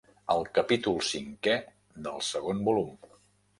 El 0.35 0.39
capítol 0.55 0.97
cinquè 1.09 1.55
del 2.09 2.25
segon 2.31 2.67
volum. 2.71 3.15